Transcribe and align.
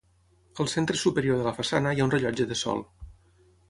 Al 0.63 0.71
centre 0.71 1.01
superior 1.03 1.39
de 1.43 1.47
la 1.51 1.55
façana 1.59 1.95
hi 1.95 2.03
ha 2.05 2.09
un 2.09 2.17
rellotge 2.17 2.51
de 2.55 2.63
sol. 2.67 2.87